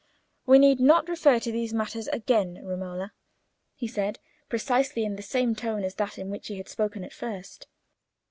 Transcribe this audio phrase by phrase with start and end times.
[0.47, 3.13] "We need not refer to these matters again, Romola,"
[3.75, 4.17] he said,
[4.49, 7.67] precisely in the same tone as that in which he had spoken at first.